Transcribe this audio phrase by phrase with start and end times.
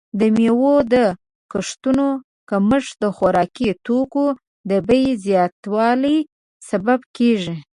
[0.19, 0.95] د میوو د
[1.51, 2.07] کښتونو
[2.49, 4.25] کمښت د خوراکي توکو
[4.69, 6.03] د بیې زیاتیدل
[6.69, 7.55] سبب کیږي.